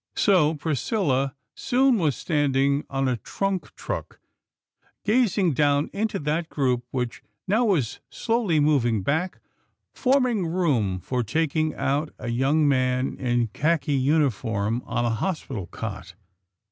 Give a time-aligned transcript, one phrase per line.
[0.15, 4.19] So Priscilla soon was standing on a trunk truck,
[5.05, 9.41] gazing down into that group which now was slowly moving back,
[9.93, 16.15] forming room for taking out a young man in khaki uniform, on a hospital cot.